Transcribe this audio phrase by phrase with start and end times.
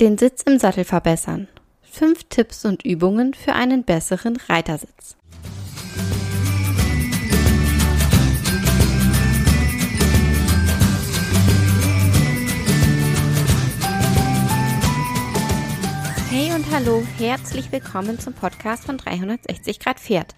[0.00, 1.48] Den Sitz im Sattel verbessern.
[1.80, 5.16] Fünf Tipps und Übungen für einen besseren Reitersitz.
[16.28, 20.34] Hey und hallo, herzlich willkommen zum Podcast von 360 Grad Pferd.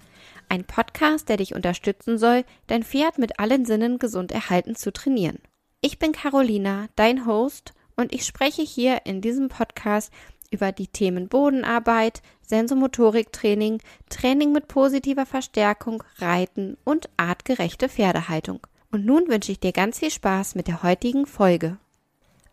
[0.48, 5.40] Ein Podcast, der dich unterstützen soll, dein Pferd mit allen Sinnen gesund erhalten zu trainieren.
[5.80, 10.12] Ich bin Carolina, dein Host, und ich spreche hier in diesem Podcast
[10.50, 18.60] über die Themen Bodenarbeit, Sensomotoriktraining, Training mit positiver Verstärkung, Reiten und artgerechte Pferdehaltung.
[18.90, 21.76] Und nun wünsche ich dir ganz viel Spaß mit der heutigen Folge.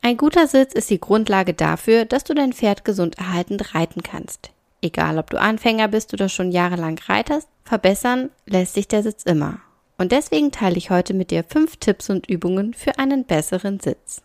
[0.01, 4.51] Ein guter Sitz ist die Grundlage dafür, dass du dein Pferd gesund erhaltend reiten kannst.
[4.81, 9.59] Egal, ob du Anfänger bist oder schon jahrelang reitest, verbessern lässt sich der Sitz immer.
[9.97, 14.24] Und deswegen teile ich heute mit dir fünf Tipps und Übungen für einen besseren Sitz.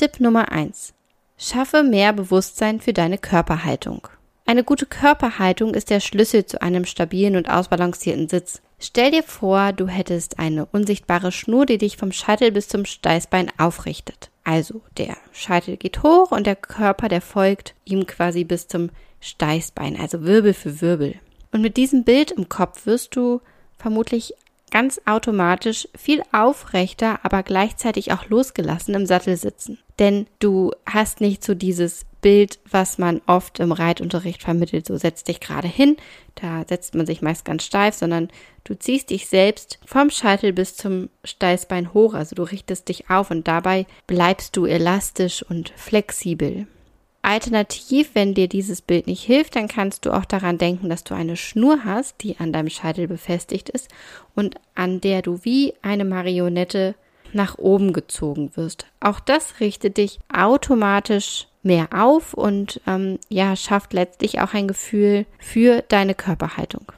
[0.00, 0.94] Tipp Nummer eins:
[1.36, 4.08] Schaffe mehr Bewusstsein für deine Körperhaltung.
[4.46, 8.62] Eine gute Körperhaltung ist der Schlüssel zu einem stabilen und ausbalancierten Sitz.
[8.78, 13.52] Stell dir vor, du hättest eine unsichtbare Schnur, die dich vom Scheitel bis zum Steißbein
[13.58, 14.30] aufrichtet.
[14.42, 18.88] Also der Scheitel geht hoch und der Körper, der folgt ihm quasi bis zum
[19.20, 21.16] Steißbein, also Wirbel für Wirbel.
[21.52, 23.42] Und mit diesem Bild im Kopf wirst du
[23.76, 24.32] vermutlich
[24.70, 29.78] ganz automatisch viel aufrechter, aber gleichzeitig auch losgelassen im Sattel sitzen.
[30.00, 35.24] Denn du hast nicht so dieses Bild, was man oft im Reitunterricht vermittelt, so setz
[35.24, 35.96] dich gerade hin,
[36.34, 38.28] da setzt man sich meist ganz steif, sondern
[38.64, 43.30] du ziehst dich selbst vom Scheitel bis zum Steißbein hoch, also du richtest dich auf
[43.30, 46.66] und dabei bleibst du elastisch und flexibel.
[47.22, 51.14] Alternativ, wenn dir dieses Bild nicht hilft, dann kannst du auch daran denken, dass du
[51.14, 53.90] eine Schnur hast, die an deinem Scheitel befestigt ist
[54.34, 56.94] und an der du wie eine Marionette
[57.32, 58.86] nach oben gezogen wirst.
[59.00, 65.26] Auch das richtet dich automatisch mehr auf und ähm, ja, schafft letztlich auch ein Gefühl
[65.38, 66.92] für deine Körperhaltung.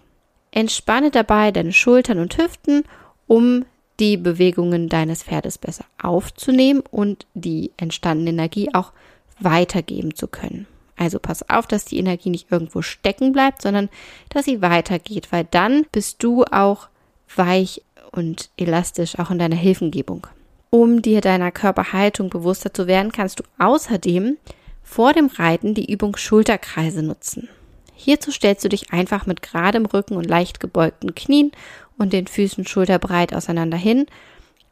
[0.50, 2.84] Entspanne dabei deine Schultern und Hüften,
[3.26, 3.64] um
[3.98, 8.92] die Bewegungen deines Pferdes besser aufzunehmen und die entstandene Energie auch
[9.40, 10.66] weitergeben zu können.
[10.96, 13.88] Also pass auf, dass die Energie nicht irgendwo stecken bleibt, sondern
[14.28, 16.88] dass sie weitergeht, weil dann bist du auch
[17.34, 20.26] weich und elastisch auch in deiner Hilfengebung.
[20.70, 24.38] Um dir deiner Körperhaltung bewusster zu werden, kannst du außerdem
[24.82, 27.48] vor dem Reiten die Übung Schulterkreise nutzen.
[27.94, 31.52] Hierzu stellst du dich einfach mit geradem Rücken und leicht gebeugten Knien
[31.98, 34.06] und den Füßen schulterbreit auseinander hin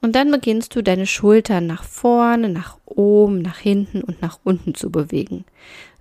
[0.03, 4.75] und dann beginnst du deine Schultern nach vorne, nach oben, nach hinten und nach unten
[4.75, 5.45] zu bewegen.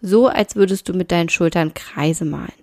[0.02, 2.54] So als würdest du mit deinen Schultern Kreise malen.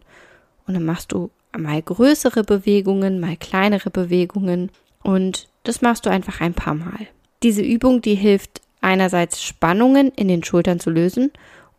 [0.67, 4.71] Und dann machst du mal größere Bewegungen, mal kleinere Bewegungen
[5.03, 7.07] und das machst du einfach ein paar Mal.
[7.43, 11.33] Diese Übung, die hilft einerseits Spannungen in den Schultern zu lösen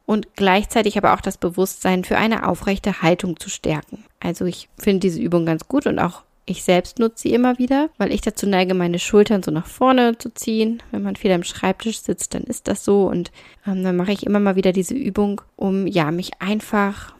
[0.06, 4.04] und gleichzeitig aber auch das Bewusstsein für eine aufrechte Haltung zu stärken.
[4.20, 7.90] Also ich finde diese Übung ganz gut und auch ich selbst nutze sie immer wieder,
[7.98, 10.82] weil ich dazu neige, meine Schultern so nach vorne zu ziehen.
[10.92, 13.06] Wenn man viel am Schreibtisch sitzt, dann ist das so.
[13.06, 13.32] Und
[13.68, 17.14] ähm, dann mache ich immer mal wieder diese Übung, um ja, mich einfach,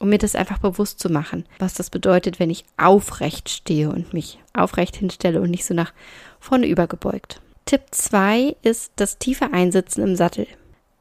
[0.00, 4.12] um mir das einfach bewusst zu machen, was das bedeutet, wenn ich aufrecht stehe und
[4.12, 5.92] mich aufrecht hinstelle und nicht so nach
[6.40, 7.40] vorne übergebeugt.
[7.66, 10.48] Tipp 2 ist das tiefe Einsitzen im Sattel.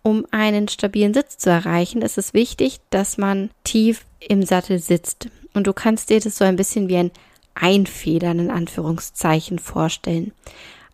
[0.04, 5.30] Um einen stabilen Sitz zu erreichen, ist es wichtig, dass man tief im Sattel sitzt.
[5.54, 7.12] Und du kannst dir das so ein bisschen wie ein
[7.56, 10.32] Einfedern in Anführungszeichen vorstellen.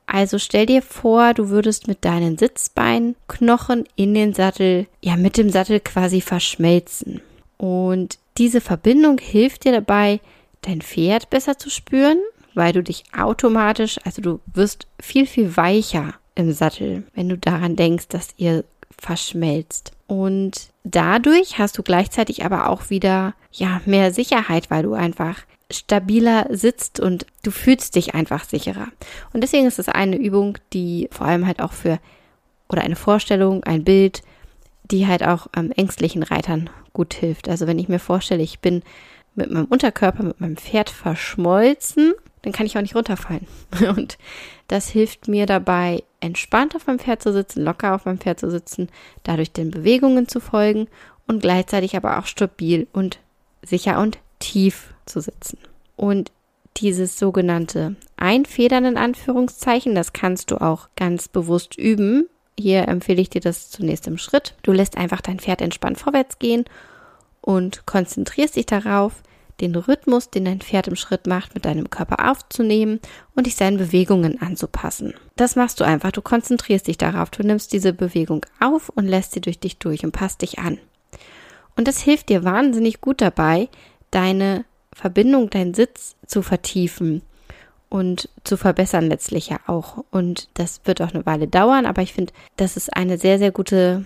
[0.07, 5.49] Also stell dir vor, du würdest mit deinen Sitzbeinknochen in den Sattel, ja, mit dem
[5.49, 7.21] Sattel quasi verschmelzen.
[7.57, 10.19] Und diese Verbindung hilft dir dabei,
[10.61, 12.17] dein Pferd besser zu spüren,
[12.53, 17.75] weil du dich automatisch, also du wirst viel, viel weicher im Sattel, wenn du daran
[17.75, 18.65] denkst, dass ihr
[18.97, 19.91] verschmelzt.
[20.07, 25.39] Und dadurch hast du gleichzeitig aber auch wieder, ja, mehr Sicherheit, weil du einfach
[25.71, 28.87] stabiler sitzt und du fühlst dich einfach sicherer.
[29.33, 31.99] Und deswegen ist es eine Übung, die vor allem halt auch für
[32.69, 34.21] oder eine Vorstellung, ein Bild,
[34.91, 37.49] die halt auch ähm, ängstlichen Reitern gut hilft.
[37.49, 38.83] Also wenn ich mir vorstelle, ich bin
[39.35, 43.47] mit meinem Unterkörper, mit meinem Pferd verschmolzen, dann kann ich auch nicht runterfallen.
[43.95, 44.17] Und
[44.67, 48.49] das hilft mir dabei, entspannt auf meinem Pferd zu sitzen, locker auf meinem Pferd zu
[48.49, 48.89] sitzen,
[49.23, 50.87] dadurch den Bewegungen zu folgen
[51.27, 53.19] und gleichzeitig aber auch stabil und
[53.63, 55.57] sicher und tief zu sitzen.
[55.95, 56.31] Und
[56.77, 62.27] dieses sogenannte Einfedern in Anführungszeichen, das kannst du auch ganz bewusst üben.
[62.57, 64.55] Hier empfehle ich dir das zunächst im Schritt.
[64.63, 66.65] Du lässt einfach dein Pferd entspannt vorwärts gehen
[67.41, 69.21] und konzentrierst dich darauf,
[69.61, 72.99] den Rhythmus, den dein Pferd im Schritt macht, mit deinem Körper aufzunehmen
[73.35, 75.13] und dich seinen Bewegungen anzupassen.
[75.35, 76.11] Das machst du einfach.
[76.11, 77.29] Du konzentrierst dich darauf.
[77.29, 80.77] Du nimmst diese Bewegung auf und lässt sie durch dich durch und passt dich an.
[81.77, 83.69] Und das hilft dir wahnsinnig gut dabei,
[84.11, 87.21] deine Verbindung, deinen Sitz zu vertiefen
[87.95, 90.03] und zu verbessern letztlich ja auch.
[90.11, 93.53] Und das wird auch eine Weile dauern, aber ich finde, das ist eine sehr, sehr
[93.53, 94.03] gute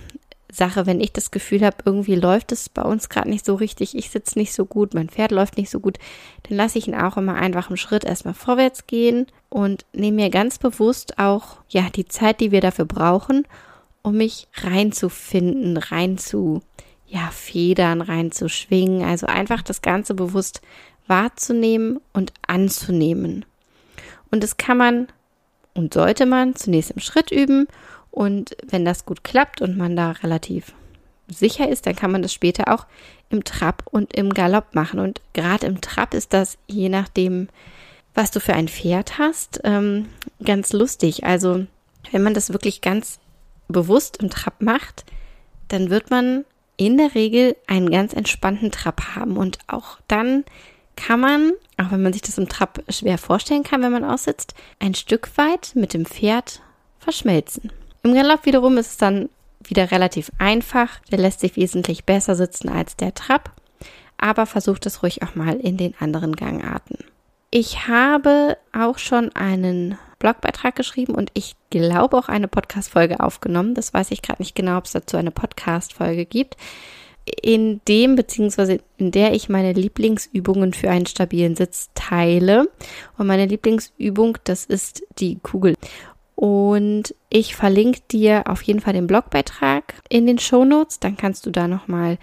[0.51, 3.97] Sache, wenn ich das Gefühl habe, irgendwie läuft es bei uns gerade nicht so richtig,
[3.97, 5.97] ich sitze nicht so gut, mein Pferd läuft nicht so gut,
[6.43, 10.29] dann lasse ich ihn auch immer einfach im Schritt erstmal vorwärts gehen und nehme mir
[10.29, 13.47] ganz bewusst auch, ja, die Zeit, die wir dafür brauchen,
[14.03, 16.61] um mich reinzufinden, rein zu,
[17.07, 20.61] ja, federn, reinzuschwingen, also einfach das Ganze bewusst
[21.07, 23.45] wahrzunehmen und anzunehmen.
[24.31, 25.07] Und das kann man
[25.73, 27.67] und sollte man zunächst im Schritt üben
[28.11, 30.73] und wenn das gut klappt und man da relativ
[31.27, 32.85] sicher ist, dann kann man das später auch
[33.29, 34.99] im Trab und im Galopp machen.
[34.99, 37.49] Und gerade im Trab ist das, je nachdem,
[38.15, 40.09] was du für ein Pferd hast, ähm,
[40.43, 41.23] ganz lustig.
[41.23, 41.65] Also
[42.11, 43.19] wenn man das wirklich ganz
[43.67, 45.05] bewusst im Trab macht,
[45.67, 46.45] dann wird man
[46.77, 49.37] in der Regel einen ganz entspannten Trab haben.
[49.37, 50.45] Und auch dann
[50.99, 54.53] kann man, auch wenn man sich das im Trab schwer vorstellen kann, wenn man aussitzt,
[54.79, 56.61] ein Stück weit mit dem Pferd
[56.99, 57.71] verschmelzen.
[58.03, 59.29] Im Galopp wiederum ist es dann
[59.63, 60.99] wieder relativ einfach.
[61.11, 63.53] Der lässt sich wesentlich besser sitzen als der Trab,
[64.17, 66.97] aber versucht es ruhig auch mal in den anderen Gangarten.
[67.51, 73.73] Ich habe auch schon einen Blogbeitrag geschrieben und ich glaube auch eine Podcast-Folge aufgenommen.
[73.73, 76.57] Das weiß ich gerade nicht genau, ob es dazu eine Podcast-Folge gibt.
[77.41, 82.69] In dem beziehungsweise in der ich meine Lieblingsübungen für einen stabilen Sitz teile.
[83.17, 85.75] Und meine Lieblingsübung, das ist die Kugel.
[86.35, 90.99] Und ich verlinke dir auf jeden Fall den Blogbeitrag in den Show Notes.
[90.99, 92.17] Dann kannst du da nochmal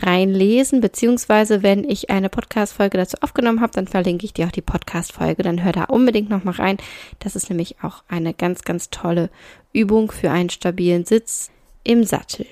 [0.00, 4.62] reinlesen, beziehungsweise wenn ich eine Podcast-Folge dazu aufgenommen habe, dann verlinke ich dir auch die
[4.62, 5.42] Podcast-Folge.
[5.42, 6.78] Dann hör da unbedingt nochmal rein.
[7.18, 9.30] Das ist nämlich auch eine ganz, ganz tolle
[9.72, 11.50] Übung für einen stabilen Sitz
[11.84, 12.46] im Sattel.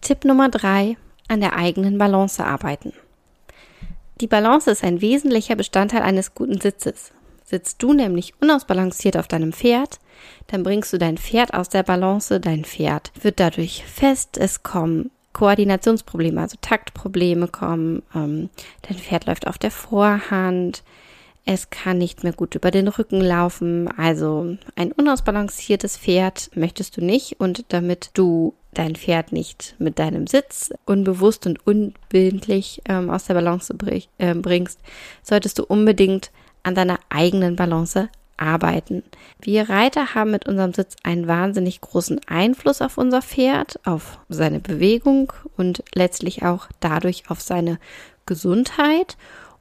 [0.00, 0.96] Tipp Nummer drei,
[1.28, 2.92] an der eigenen Balance arbeiten.
[4.20, 7.12] Die Balance ist ein wesentlicher Bestandteil eines guten Sitzes.
[7.44, 10.00] Sitzt du nämlich unausbalanciert auf deinem Pferd,
[10.48, 15.10] dann bringst du dein Pferd aus der Balance, dein Pferd wird dadurch fest, es kommen
[15.32, 18.50] Koordinationsprobleme, also Taktprobleme kommen, ähm,
[18.82, 20.82] dein Pferd läuft auf der Vorhand,
[21.50, 27.00] es kann nicht mehr gut über den Rücken laufen, also ein unausbalanciertes Pferd möchtest du
[27.02, 27.40] nicht.
[27.40, 33.34] Und damit du dein Pferd nicht mit deinem Sitz unbewusst und unwillentlich ähm, aus der
[33.34, 33.74] Balance
[34.18, 34.80] äh, bringst,
[35.22, 36.30] solltest du unbedingt
[36.62, 39.02] an deiner eigenen Balance arbeiten.
[39.40, 44.60] Wir Reiter haben mit unserem Sitz einen wahnsinnig großen Einfluss auf unser Pferd, auf seine
[44.60, 47.78] Bewegung und letztlich auch dadurch auf seine
[48.26, 49.16] Gesundheit.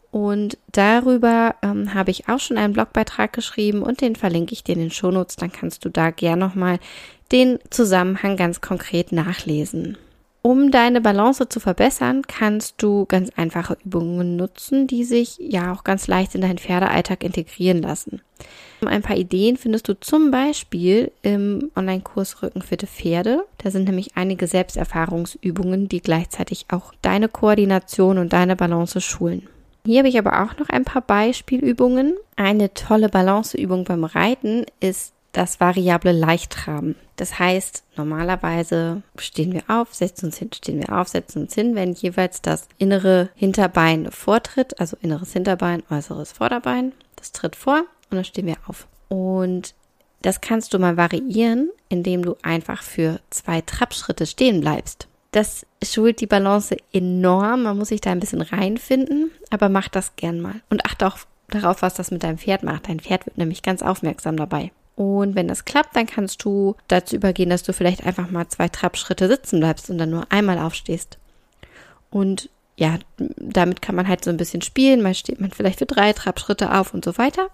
[0.10, 4.74] Und darüber ähm, habe ich auch schon einen Blogbeitrag geschrieben und den verlinke ich dir
[4.74, 5.36] in den Shownotes.
[5.36, 6.80] Dann kannst du da gern nochmal
[7.32, 9.98] den Zusammenhang ganz konkret nachlesen.
[10.42, 15.84] Um deine Balance zu verbessern, kannst du ganz einfache Übungen nutzen, die sich ja auch
[15.84, 18.22] ganz leicht in deinen Pferdealltag integrieren lassen.
[18.86, 23.44] Ein paar Ideen findest du zum Beispiel im Online-Kurs Rückenfitte Pferde.
[23.58, 29.50] Da sind nämlich einige Selbsterfahrungsübungen, die gleichzeitig auch deine Koordination und deine Balance schulen.
[29.86, 32.16] Hier habe ich aber auch noch ein paar Beispielübungen.
[32.36, 36.96] Eine tolle Balanceübung beim Reiten ist das variable Leichttraben.
[37.16, 41.76] Das heißt, normalerweise stehen wir auf, setzen uns hin, stehen wir auf, setzen uns hin,
[41.76, 47.80] wenn jeweils das innere Hinterbein vortritt, also inneres Hinterbein, äußeres Vorderbein, das tritt vor
[48.10, 48.88] und dann stehen wir auf.
[49.10, 49.74] Und
[50.22, 55.08] das kannst du mal variieren, indem du einfach für zwei Trabschritte stehen bleibst.
[55.32, 57.64] Das schult die Balance enorm.
[57.64, 60.62] Man muss sich da ein bisschen reinfinden, aber mach das gern mal.
[60.70, 61.18] Und achte auch
[61.50, 62.88] darauf, was das mit deinem Pferd macht.
[62.88, 64.72] Dein Pferd wird nämlich ganz aufmerksam dabei.
[64.98, 68.68] Und wenn das klappt, dann kannst du dazu übergehen, dass du vielleicht einfach mal zwei
[68.68, 71.20] Trabschritte sitzen bleibst und dann nur einmal aufstehst.
[72.10, 72.98] Und ja,
[73.38, 75.04] damit kann man halt so ein bisschen spielen.
[75.04, 77.50] Mal steht man vielleicht für drei Trabschritte auf und so weiter.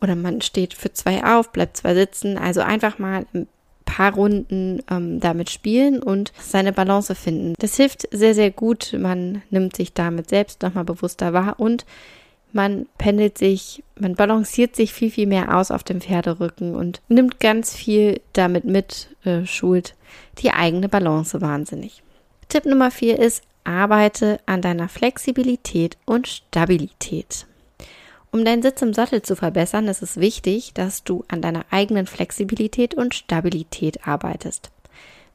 [0.00, 2.36] Oder man steht für zwei auf, bleibt zwei sitzen.
[2.36, 3.46] Also einfach mal ein
[3.84, 7.54] paar Runden ähm, damit spielen und seine Balance finden.
[7.60, 8.92] Das hilft sehr, sehr gut.
[8.98, 11.86] Man nimmt sich damit selbst nochmal bewusster wahr und
[12.52, 17.40] man pendelt sich, man balanciert sich viel, viel mehr aus auf dem Pferderücken und nimmt
[17.40, 19.94] ganz viel damit mit, äh, schult
[20.38, 22.02] die eigene Balance wahnsinnig.
[22.48, 27.46] Tipp Nummer vier ist, arbeite an deiner Flexibilität und Stabilität.
[28.30, 32.06] Um deinen Sitz im Sattel zu verbessern, ist es wichtig, dass du an deiner eigenen
[32.06, 34.70] Flexibilität und Stabilität arbeitest.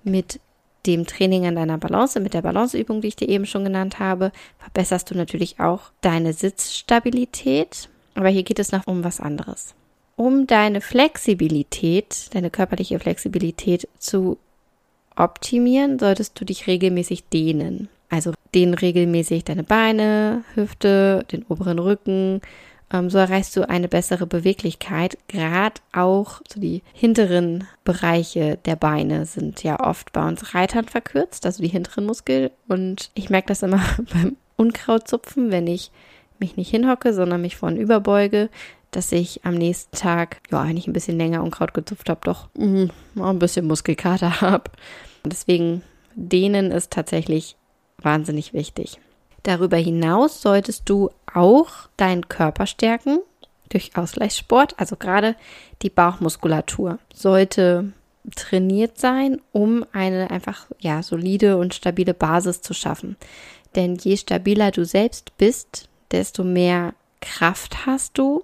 [0.04, 0.40] Mit
[0.86, 4.32] dem Training an deiner Balance, mit der Balanceübung, die ich dir eben schon genannt habe,
[4.60, 7.90] verbesserst du natürlich auch deine Sitzstabilität.
[8.16, 9.76] Aber hier geht es noch um was anderes.
[10.16, 14.38] Um deine Flexibilität, deine körperliche Flexibilität zu
[15.16, 17.90] optimieren, solltest du dich regelmäßig dehnen.
[18.10, 22.42] Also dehnen regelmäßig deine Beine, Hüfte, den oberen Rücken,
[23.10, 25.18] so erreichst du eine bessere Beweglichkeit.
[25.28, 31.46] Gerade auch so die hinteren Bereiche der Beine sind ja oft bei uns Reitern verkürzt,
[31.46, 32.50] also die hinteren Muskeln.
[32.68, 33.82] Und ich merke das immer
[34.14, 35.92] beim Unkrautzupfen, wenn ich
[36.40, 38.50] mich nicht hinhocke, sondern mich vorn überbeuge,
[38.92, 42.48] dass ich am nächsten Tag, ja, wenn ich ein bisschen länger Unkraut gezupft habe, doch
[42.58, 42.90] mh,
[43.20, 44.72] ein bisschen Muskelkater habe.
[45.26, 45.84] Deswegen
[46.16, 47.58] dehnen ist tatsächlich
[47.98, 49.00] wahnsinnig wichtig.
[49.48, 53.20] Darüber hinaus solltest du auch deinen Körper stärken
[53.70, 54.78] durch Ausgleichssport.
[54.78, 55.38] Also gerade
[55.82, 57.94] die Bauchmuskulatur sollte
[58.36, 63.16] trainiert sein, um eine einfach ja solide und stabile Basis zu schaffen.
[63.74, 68.44] Denn je stabiler du selbst bist, desto mehr Kraft hast du,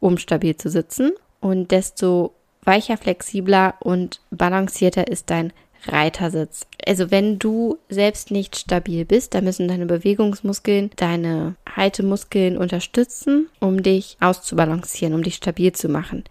[0.00, 5.54] um stabil zu sitzen und desto weicher, flexibler und balancierter ist dein
[5.86, 6.66] Reitersitz.
[6.86, 13.82] Also wenn du selbst nicht stabil bist, dann müssen deine Bewegungsmuskeln, deine Haltemuskeln unterstützen, um
[13.82, 16.24] dich auszubalancieren, um dich stabil zu machen.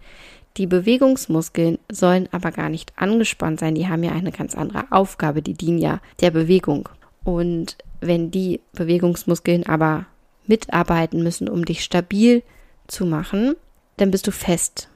[0.56, 5.40] Die Bewegungsmuskeln sollen aber gar nicht angespannt sein, die haben ja eine ganz andere Aufgabe,
[5.40, 6.88] die dienen ja der Bewegung.
[7.24, 10.06] Und wenn die Bewegungsmuskeln aber
[10.46, 12.42] mitarbeiten müssen, um dich stabil
[12.86, 13.54] zu machen,
[13.96, 14.88] dann bist du fest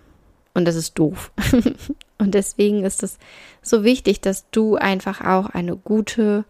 [0.53, 1.33] und das ist doof.
[2.19, 3.19] und deswegen ist es
[3.63, 6.45] so wichtig, dass du einfach auch eine gute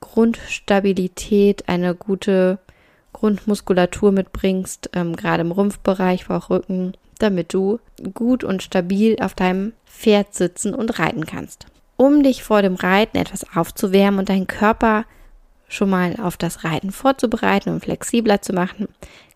[0.00, 2.58] Grundstabilität, eine gute
[3.12, 7.78] Grundmuskulatur mitbringst, ähm, gerade im Rumpfbereich, Rücken, damit du
[8.14, 11.66] gut und stabil auf deinem Pferd sitzen und reiten kannst.
[11.96, 15.04] Um dich vor dem Reiten etwas aufzuwärmen und deinen Körper
[15.72, 18.88] schon mal auf das Reiten vorzubereiten und flexibler zu machen,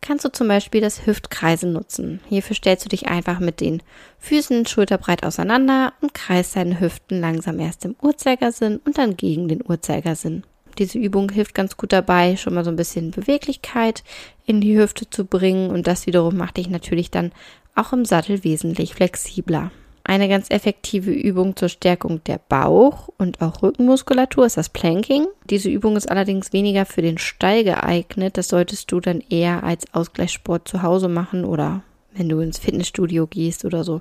[0.02, 2.20] kannst du zum Beispiel das Hüftkreisen nutzen.
[2.28, 3.82] Hierfür stellst du dich einfach mit den
[4.18, 9.62] Füßen schulterbreit auseinander und kreist deine Hüften langsam erst im Uhrzeigersinn und dann gegen den
[9.66, 10.44] Uhrzeigersinn.
[10.78, 14.04] Diese Übung hilft ganz gut dabei, schon mal so ein bisschen Beweglichkeit
[14.44, 17.32] in die Hüfte zu bringen und das wiederum macht dich natürlich dann
[17.74, 19.70] auch im Sattel wesentlich flexibler.
[20.08, 25.26] Eine ganz effektive Übung zur Stärkung der Bauch- und auch Rückenmuskulatur ist das Planking.
[25.50, 28.36] Diese Übung ist allerdings weniger für den Stall geeignet.
[28.36, 31.82] Das solltest du dann eher als Ausgleichssport zu Hause machen oder
[32.14, 34.00] wenn du ins Fitnessstudio gehst oder so.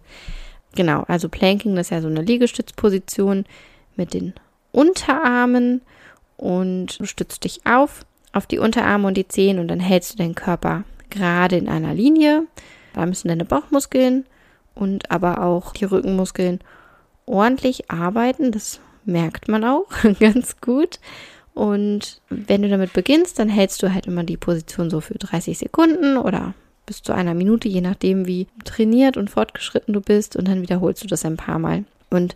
[0.76, 3.46] Genau, also Planking das ist ja so eine Liegestützposition
[3.96, 4.36] mit den
[4.72, 5.82] Unterarmen
[6.38, 10.18] und du stützt dich auf auf die Unterarme und die Zehen und dann hältst du
[10.18, 12.46] deinen Körper gerade in einer Linie.
[12.94, 14.26] Da müssen deine Bauchmuskeln
[14.76, 16.60] und aber auch die Rückenmuskeln
[17.26, 18.52] ordentlich arbeiten.
[18.52, 19.88] Das merkt man auch
[20.20, 21.00] ganz gut.
[21.54, 25.58] Und wenn du damit beginnst, dann hältst du halt immer die Position so für 30
[25.58, 26.54] Sekunden oder
[26.86, 30.36] bis zu einer Minute, je nachdem, wie trainiert und fortgeschritten du bist.
[30.36, 31.86] Und dann wiederholst du das ein paar Mal.
[32.10, 32.36] Und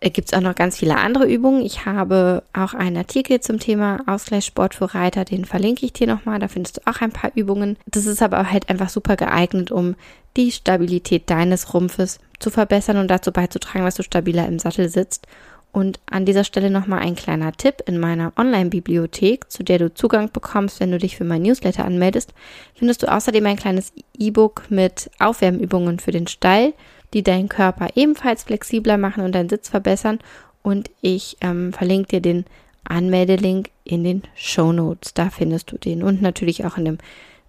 [0.00, 1.64] gibt es auch noch ganz viele andere Übungen.
[1.64, 6.38] Ich habe auch einen Artikel zum Thema Ausgleichssport für Reiter, den verlinke ich dir nochmal.
[6.38, 7.76] Da findest du auch ein paar Übungen.
[7.86, 9.96] Das ist aber halt einfach super geeignet, um
[10.36, 15.26] die Stabilität deines Rumpfes zu verbessern und dazu beizutragen, dass du stabiler im Sattel sitzt.
[15.72, 20.30] Und an dieser Stelle nochmal ein kleiner Tipp in meiner Online-Bibliothek, zu der du Zugang
[20.32, 22.32] bekommst, wenn du dich für mein Newsletter anmeldest,
[22.74, 26.72] findest du außerdem ein kleines E-Book mit Aufwärmübungen für den Stall
[27.14, 30.18] die deinen Körper ebenfalls flexibler machen und deinen Sitz verbessern.
[30.62, 32.44] Und ich ähm, verlinke dir den
[32.84, 35.14] Anmeldelink in den Show Notes.
[35.14, 36.98] Da findest du den und natürlich auch in dem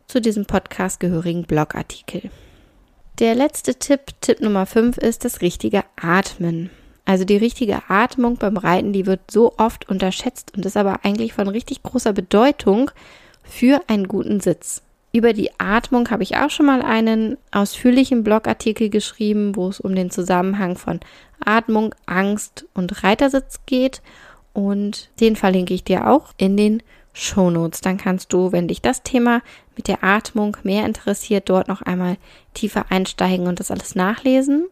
[0.08, 2.30] zu diesem Podcast gehörigen Blogartikel.
[3.20, 6.70] Der letzte Tipp, Tipp Nummer 5, ist das richtige Atmen.
[7.04, 11.34] Also die richtige Atmung beim Reiten, die wird so oft unterschätzt und ist aber eigentlich
[11.34, 12.92] von richtig großer Bedeutung
[13.44, 14.82] für einen guten Sitz.
[15.18, 19.96] Über die Atmung habe ich auch schon mal einen ausführlichen Blogartikel geschrieben, wo es um
[19.96, 21.00] den Zusammenhang von
[21.44, 24.04] Atmung, Angst und Reitersitz geht.
[24.54, 26.84] Und den verlinke ich dir auch in den
[27.14, 27.82] Show Notes.
[27.82, 29.42] Dann kannst du, wenn dich das Thema
[29.76, 32.18] mit der Atmung mehr interessiert, dort noch einmal
[32.54, 34.68] tiefer einsteigen und das alles nachlesen.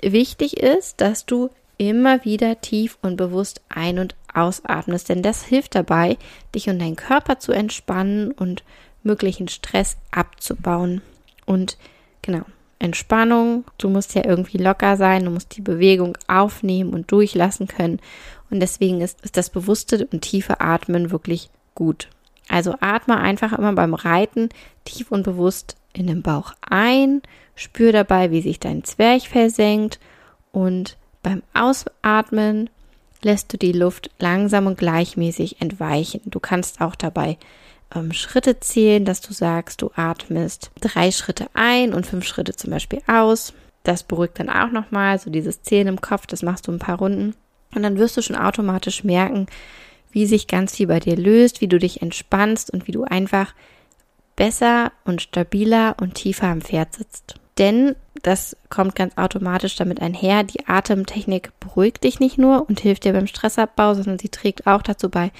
[0.00, 5.74] Wichtig ist, dass du immer wieder tief und bewusst ein- und ausatmest, denn das hilft
[5.74, 6.16] dabei,
[6.54, 8.64] dich und deinen Körper zu entspannen und
[9.06, 11.00] möglichen Stress abzubauen.
[11.46, 11.78] Und
[12.22, 12.42] genau,
[12.78, 18.00] Entspannung, du musst ja irgendwie locker sein, du musst die Bewegung aufnehmen und durchlassen können.
[18.50, 22.08] Und deswegen ist, ist das bewusste und tiefe Atmen wirklich gut.
[22.48, 24.50] Also atme einfach immer beim Reiten
[24.84, 27.22] tief und bewusst in den Bauch ein,
[27.54, 29.98] spür dabei, wie sich dein Zwerchfell senkt
[30.52, 32.70] und beim Ausatmen
[33.22, 36.20] lässt du die Luft langsam und gleichmäßig entweichen.
[36.26, 37.36] Du kannst auch dabei
[37.94, 42.70] ähm, Schritte zählen, dass du sagst, du atmest drei Schritte ein und fünf Schritte zum
[42.70, 43.52] Beispiel aus.
[43.82, 46.98] Das beruhigt dann auch nochmal, so dieses Zählen im Kopf, das machst du ein paar
[46.98, 47.34] Runden.
[47.74, 49.46] Und dann wirst du schon automatisch merken,
[50.10, 53.54] wie sich ganz viel bei dir löst, wie du dich entspannst und wie du einfach
[54.34, 57.36] besser und stabiler und tiefer am Pferd sitzt.
[57.58, 60.42] Denn das kommt ganz automatisch damit einher.
[60.42, 64.82] Die Atemtechnik beruhigt dich nicht nur und hilft dir beim Stressabbau, sondern sie trägt auch
[64.82, 65.30] dazu bei,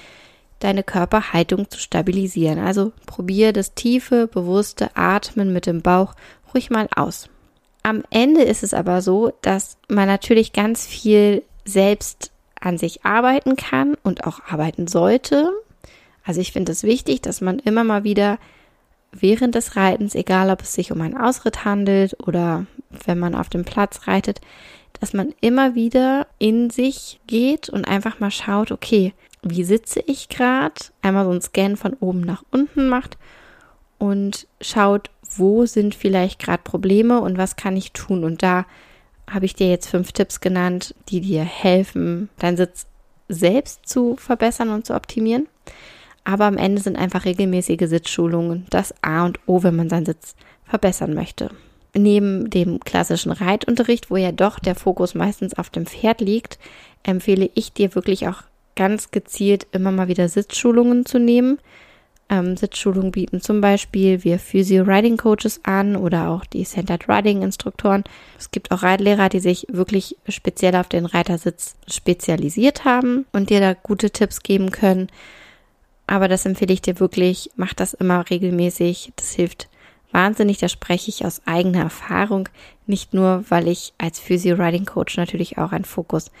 [0.59, 2.59] deine Körperhaltung zu stabilisieren.
[2.59, 6.13] Also probier das tiefe, bewusste Atmen mit dem Bauch
[6.53, 7.29] ruhig mal aus.
[7.83, 13.55] Am Ende ist es aber so, dass man natürlich ganz viel selbst an sich arbeiten
[13.55, 15.51] kann und auch arbeiten sollte.
[16.23, 18.39] Also ich finde es wichtig, dass man immer mal wieder
[19.11, 22.65] während des Reitens, egal ob es sich um einen Ausritt handelt oder
[23.05, 24.41] wenn man auf dem Platz reitet,
[24.99, 29.13] dass man immer wieder in sich geht und einfach mal schaut, okay,
[29.49, 30.75] wie sitze ich gerade?
[31.01, 33.17] Einmal so ein Scan von oben nach unten macht
[33.97, 38.23] und schaut, wo sind vielleicht gerade Probleme und was kann ich tun.
[38.23, 38.65] Und da
[39.29, 42.87] habe ich dir jetzt fünf Tipps genannt, die dir helfen, deinen Sitz
[43.27, 45.47] selbst zu verbessern und zu optimieren.
[46.23, 50.35] Aber am Ende sind einfach regelmäßige Sitzschulungen das A und O, wenn man seinen Sitz
[50.65, 51.51] verbessern möchte.
[51.93, 56.59] Neben dem klassischen Reitunterricht, wo ja doch der Fokus meistens auf dem Pferd liegt,
[57.03, 58.43] empfehle ich dir wirklich auch
[58.77, 61.59] ganz gezielt immer mal wieder Sitzschulungen zu nehmen.
[62.29, 67.41] Ähm, Sitzschulungen bieten zum Beispiel wir Physio Riding Coaches an oder auch die Centered Riding
[67.41, 68.03] Instruktoren.
[68.37, 73.61] Es gibt auch Reitlehrer, die sich wirklich speziell auf den Reitersitz spezialisiert haben und dir
[73.61, 75.07] da gute Tipps geben können.
[76.05, 77.49] Aber das empfehle ich dir wirklich.
[77.55, 79.13] Mach das immer regelmäßig.
[79.15, 79.69] Das hilft
[80.11, 80.57] wahnsinnig.
[80.57, 82.49] Da spreche ich aus eigener Erfahrung.
[82.87, 86.31] Nicht nur, weil ich als Physio Riding Coach natürlich auch einen Fokus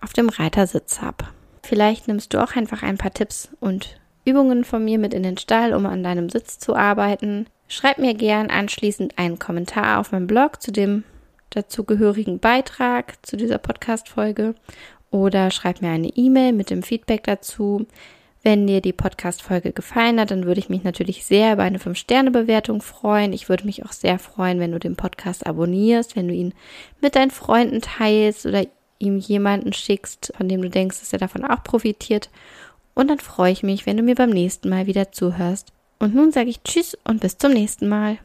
[0.00, 1.26] auf dem Reitersitz habe.
[1.66, 5.36] Vielleicht nimmst du auch einfach ein paar Tipps und Übungen von mir mit in den
[5.36, 7.46] Stall, um an deinem Sitz zu arbeiten.
[7.66, 11.02] Schreib mir gern anschließend einen Kommentar auf meinem Blog zu dem
[11.50, 14.54] dazugehörigen Beitrag zu dieser Podcast-Folge
[15.10, 17.84] oder schreib mir eine E-Mail mit dem Feedback dazu.
[18.44, 22.80] Wenn dir die Podcast-Folge gefallen hat, dann würde ich mich natürlich sehr über eine 5-Sterne-Bewertung
[22.80, 23.32] freuen.
[23.32, 26.54] Ich würde mich auch sehr freuen, wenn du den Podcast abonnierst, wenn du ihn
[27.00, 28.64] mit deinen Freunden teilst oder
[28.98, 32.30] ihm jemanden schickst, von dem du denkst, dass er davon auch profitiert.
[32.94, 35.72] Und dann freue ich mich, wenn du mir beim nächsten Mal wieder zuhörst.
[35.98, 38.18] Und nun sage ich Tschüss und bis zum nächsten Mal.